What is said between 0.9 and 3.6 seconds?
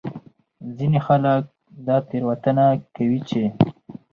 خلک دا تېروتنه کوي چې